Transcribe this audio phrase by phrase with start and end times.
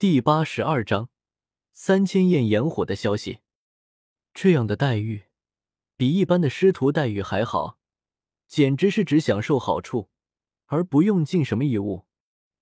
[0.00, 1.10] 第八十二章
[1.72, 3.40] 三千焰炎火的消息。
[4.32, 5.24] 这样的待遇
[5.96, 7.80] 比一般的师徒待遇还好，
[8.46, 10.08] 简直是只享受好处，
[10.66, 12.06] 而不用尽什么义务。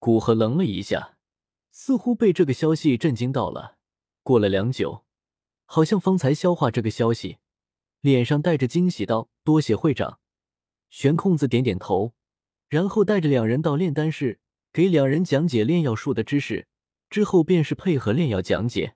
[0.00, 1.18] 古河愣了一下，
[1.70, 3.76] 似乎被这个消息震惊到了。
[4.24, 5.04] 过了良久，
[5.66, 7.38] 好像方才消化这个消息，
[8.00, 10.18] 脸上带着惊喜道：“多谢会长。”
[10.90, 12.12] 玄空子点点头，
[12.68, 14.40] 然后带着两人到炼丹室，
[14.72, 16.66] 给两人讲解炼药术的知识。
[17.10, 18.94] 之后便是配合炼药讲解。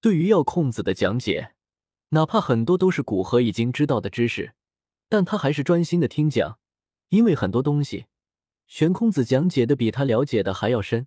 [0.00, 1.54] 对于药控子的讲解，
[2.10, 4.54] 哪怕很多都是古河已经知道的知识，
[5.08, 6.58] 但他还是专心的听讲，
[7.08, 8.04] 因为很多东西
[8.66, 11.06] 玄空子讲解的比他了解的还要深。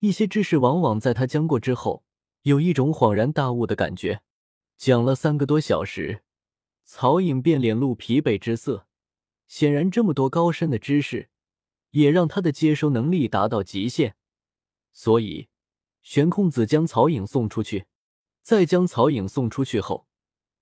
[0.00, 2.04] 一些知识往往在他讲过之后，
[2.42, 4.22] 有一种恍然大悟的感觉。
[4.76, 6.22] 讲了三个多小时，
[6.84, 8.86] 曹颖便脸露疲惫之色。
[9.46, 11.30] 显然，这么多高深的知识，
[11.90, 14.14] 也让他的接收能力达到极限，
[14.92, 15.47] 所以。
[16.08, 17.84] 玄空子将曹颖送出去，
[18.40, 20.06] 在将曹颖送出去后，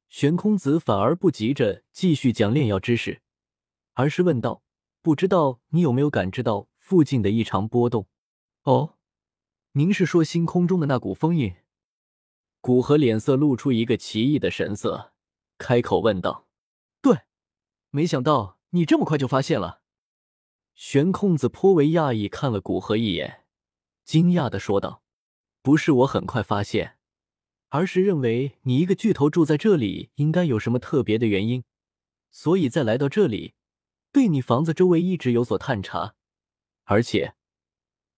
[0.09, 3.23] 玄空子反而不急着继续讲炼药知识，
[3.93, 4.65] 而是问道
[5.03, 8.09] ：“不知道你有没有感知到附近的异常波动
[8.65, 8.97] ？”“哦，
[9.75, 11.55] 您是说星空中的那股风印？”
[12.61, 15.13] 古河脸色露出一个奇异的神色，
[15.59, 16.48] 开口问道
[17.01, 17.20] ：“对，
[17.91, 19.83] 没想到你这么快就发现了。”
[20.75, 23.45] 玄空子颇为讶异，看了古河一眼，
[24.05, 25.05] 惊讶的说道。
[25.67, 26.97] 不是我很快发现，
[27.70, 31.64] 而是认为你一个巨头住在这里，应该有什么特别的原因，
[32.31, 33.55] 所以再来到这里，
[34.12, 36.14] 对你房子周围一直有所探查。
[36.84, 37.34] 而且，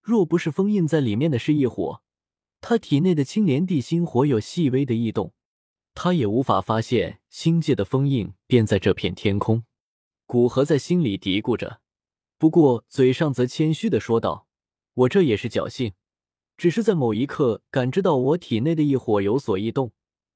[0.02, 2.02] 若不是封印在里面的是异火，
[2.60, 5.33] 他体内的青莲地心火有细微的异动，
[5.94, 9.64] 他也无法发现星界的封印便在这片天空。
[10.27, 11.80] 古河在心里嘀咕着，
[12.36, 14.46] 不过嘴上则谦虚的说道
[14.92, 15.94] ：“我这也是侥幸。”
[16.59, 19.92] 只是在某一刻感知到我体内的异火有所异动，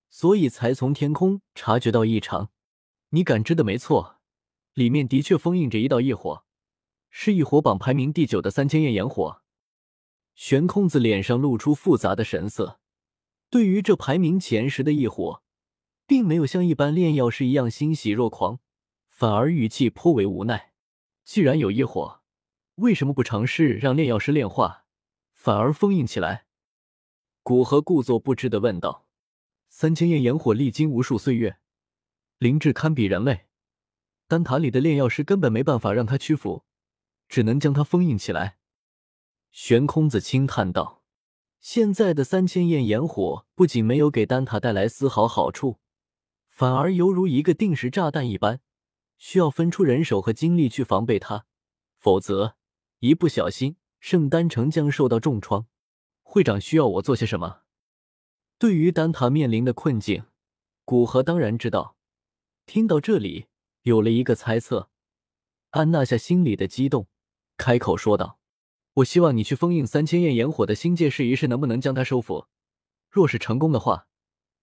[0.08, 2.50] 所以才从天空察觉到异常。
[3.10, 4.20] 你感知的没错，
[4.72, 6.44] 里面的确封印着一道异火，
[7.10, 9.42] 是异火榜排名第九的三千焰炎火。
[10.36, 12.78] 玄空子脸上露出复杂的神色，
[13.50, 15.42] 对于这排名前十的异火，
[16.06, 18.60] 并没有像一般炼药师一样欣喜若狂，
[19.08, 20.72] 反而语气颇为无奈。
[21.24, 22.22] 既然有异火，
[22.76, 24.81] 为什么不尝试让炼药师炼化？
[25.42, 26.46] 反而封印起来，
[27.42, 29.08] 古河故作不知的问道
[29.68, 31.58] ：“三千焰炎火历经无数岁月，
[32.38, 33.48] 灵智堪比人类，
[34.28, 36.64] 丹塔里的炼药师根本没办法让他屈服，
[37.28, 38.58] 只能将它封印起来。”
[39.50, 41.02] 玄空子轻叹道
[41.58, 45.80] ：“现在的三千焰炎火不仅没有给丹塔带来丝毫好处，
[46.46, 48.60] 反而犹如一个定时炸弹一般，
[49.18, 51.46] 需要分出人手和精力去防备它，
[51.98, 52.54] 否则
[53.00, 55.68] 一不小心……”圣丹城将受到重创，
[56.22, 57.60] 会长需要我做些什么？
[58.58, 60.24] 对于丹塔面临的困境，
[60.84, 61.96] 古河当然知道。
[62.66, 63.46] 听到这里，
[63.82, 64.90] 有了一个猜测，
[65.70, 67.06] 按捺下心里的激动，
[67.56, 68.40] 开口说道
[68.94, 72.48] ：“我希望你去封印三千焰炎火的星界试一试，能不能将它收服。
[73.08, 74.08] 若是成功的话，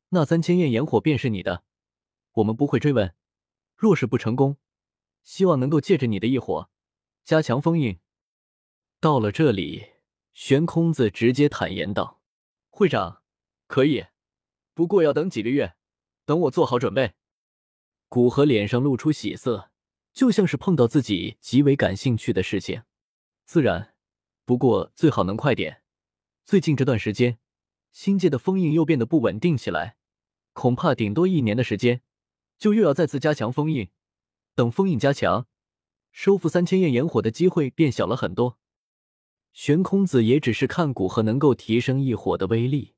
[0.09, 1.63] 那三千焰炎火便是你的，
[2.33, 3.11] 我们不会追问；
[3.77, 4.57] 若是不成功，
[5.23, 6.69] 希望能够借着你的异火，
[7.23, 7.99] 加强封印。”
[9.01, 9.91] 到了这里，
[10.33, 12.19] 玄空子直接坦言道
[12.69, 13.21] ：“会长，
[13.65, 14.07] 可以，
[14.73, 15.75] 不过要等几个月，
[16.25, 17.13] 等我做好准备。”
[18.09, 19.71] 古河脸上露出喜色，
[20.11, 22.83] 就像是碰到自己极为感兴趣的事情。
[23.45, 23.95] 自然，
[24.43, 25.81] 不过最好能快点。
[26.43, 27.39] 最近这段时间，
[27.93, 29.95] 星界的封印又变得不稳定起来，
[30.51, 32.01] 恐怕顶多一年的时间，
[32.57, 33.91] 就又要再次加强封印。
[34.55, 35.47] 等封印加强，
[36.11, 38.58] 收复三千焰炎火的机会变小了很多。
[39.53, 42.93] 玄空子也只是看古河能够提升异火的威力，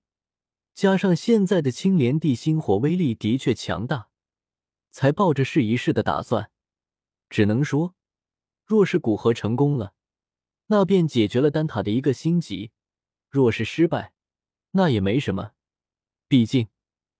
[0.76, 4.10] 加上现在的青莲地心火威力的确强大，
[4.92, 6.52] 才抱着试一试的打算。
[7.30, 7.96] 只能说，
[8.66, 9.94] 若是古河成功了，
[10.68, 12.72] 那便解决了丹塔的一个心急；
[13.30, 14.14] 若是失败，
[14.72, 15.54] 那也没什么。
[16.28, 16.68] 毕竟，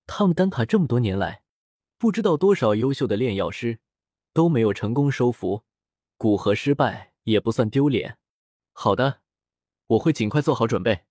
[0.06, 1.42] 他们丹塔这么多年来，
[1.98, 3.80] 不知道多少优秀的炼药师
[4.32, 5.64] 都没有成功收服，
[6.16, 8.18] 古河失败也不算丢脸。
[8.72, 9.21] 好的。
[9.92, 11.02] 我会尽快做好准备。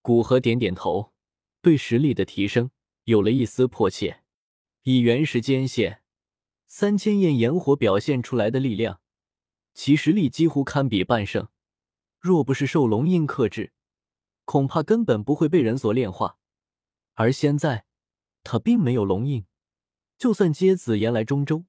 [0.00, 1.12] 古河点点头，
[1.60, 2.70] 对实力的提升
[3.04, 4.22] 有了一丝迫切。
[4.82, 6.02] 以原时间线，
[6.66, 9.00] 三千焰炎火表现出来的力量，
[9.74, 11.48] 其实力几乎堪比半圣。
[12.18, 13.72] 若不是受龙印克制，
[14.44, 16.38] 恐怕根本不会被人所炼化。
[17.14, 17.84] 而现在，
[18.42, 19.44] 他并没有龙印，
[20.16, 21.64] 就算接紫妍来中州，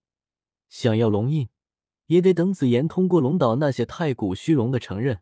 [0.69, 1.49] 想要龙印，
[2.05, 5.21] 也得等紫妍通过龙岛那些太古虚龙的承认。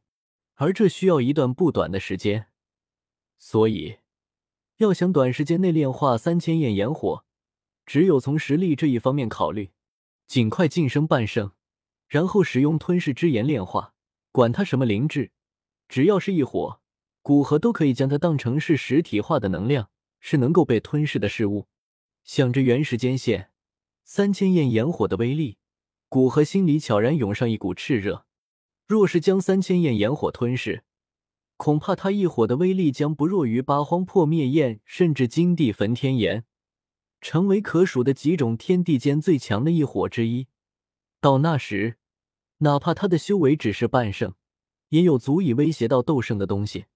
[0.62, 2.46] 而这需要一段不短的时间，
[3.40, 3.98] 所以，
[4.78, 7.26] 要想短时间内炼化三千焰炎火，
[7.84, 9.72] 只有从实力这一方面考虑，
[10.28, 11.54] 尽快晋升半圣，
[12.08, 13.96] 然后使用吞噬之炎炼化。
[14.32, 15.32] 管它什么灵智，
[15.90, 16.80] 只要是一火，
[17.24, 21.68] 古河都可以将它当成是实体化的能量，是能够被吞噬的事物。
[22.24, 23.50] 想着原时间线
[24.04, 25.58] 三千焰炎火的威力，
[26.08, 28.28] 古河心里悄然涌上一股炽热。
[28.92, 30.84] 若是将三千焰炎火吞噬，
[31.56, 36.44] 恐怕他一火的威力将不弱于八荒破灭焰，甚至金地焚天炎，
[37.22, 40.48] 成为可数的几种天地间最强的一火之一。
[41.22, 41.96] 到那时，
[42.58, 44.34] 哪怕他的修为只是半圣，
[44.90, 46.88] 也有足以威胁到斗圣的东西。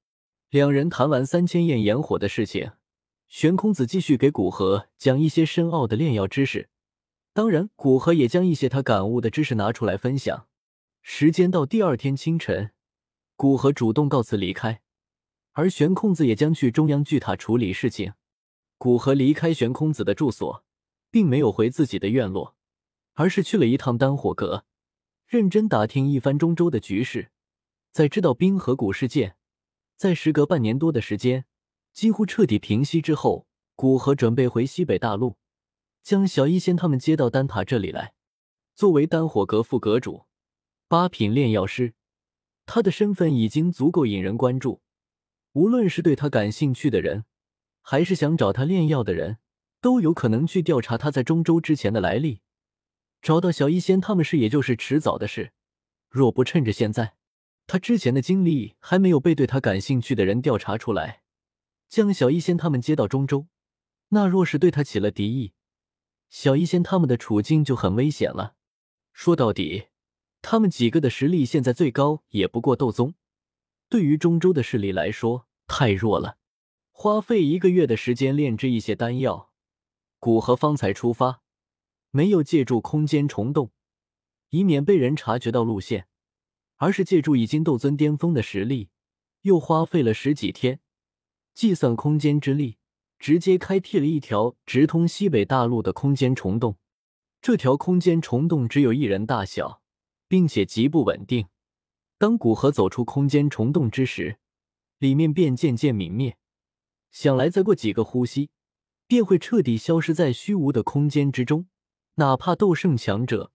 [0.49, 2.71] 两人谈完三千焰炎火的事情，
[3.29, 6.67] 玄空子继续给古河讲一些深奥的炼药知识，
[7.31, 10.47] 当然，古河也将一些他感悟的知识拿出来分享。
[11.07, 12.71] 时间到第二天清晨。
[13.35, 14.81] 古河主动告辞离开，
[15.51, 18.13] 而玄空子也将去中央巨塔处理事情。
[18.79, 20.65] 古河离开玄空子的住所，
[21.11, 22.55] 并没有回自己的院落，
[23.13, 24.65] 而是去了一趟丹火阁，
[25.27, 27.29] 认真打听一番中州的局势。
[27.91, 29.37] 在知道冰河谷事件
[29.95, 31.45] 在时隔半年多的时间
[31.93, 35.37] 几乎彻底平息之后，古河准备回西北大陆，
[36.01, 38.15] 将小医仙他们接到丹塔这里来。
[38.73, 40.25] 作为丹火阁副阁主，
[40.87, 41.93] 八品炼药师。
[42.67, 44.81] 他的身份已经足够引人关注，
[45.53, 47.25] 无论是对他感兴趣的人，
[47.81, 49.37] 还是想找他炼药的人，
[49.81, 52.41] 都有可能去调查他在中州之前的来历。
[53.21, 55.53] 找到小医仙他们是，也就是迟早的事。
[56.09, 57.15] 若不趁着现在，
[57.67, 61.21] 他之前的经历还没有被对他感兴趣的人调查出来，
[61.87, 63.47] 将小医仙他们接到中州，
[64.09, 65.53] 那若是对他起了敌意，
[66.29, 68.55] 小医仙他们的处境就很危险了。
[69.13, 69.85] 说到底。
[70.47, 73.15] 他们几个的实力现在最高也不过斗宗，
[73.89, 76.37] 对于中州的势力来说太弱了。
[76.91, 79.49] 花费一个月的时间炼制一些丹药，
[80.19, 81.41] 古河方才出发，
[82.11, 83.71] 没有借助空间虫洞，
[84.51, 86.05] 以免被人察觉到路线，
[86.75, 88.89] 而是借助已经斗尊巅峰的实力，
[89.41, 90.79] 又花费了十几天，
[91.55, 92.77] 计算空间之力，
[93.17, 96.77] 直接开辟了一条直通西北大陆的空间虫洞。
[97.41, 99.81] 这条空间虫洞只有一人大小。
[100.27, 101.47] 并且极不稳定。
[102.17, 104.39] 当古河走出空间虫洞之时，
[104.99, 106.37] 里面便渐渐泯灭。
[107.11, 108.49] 想来再过几个呼吸，
[109.07, 111.67] 便会彻底消失在虚无的空间之中。
[112.15, 113.51] 哪怕斗圣强者，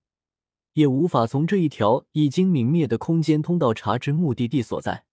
[0.75, 5.07] 也无法从这一条已经泯灭的空间通道查知目的地所在。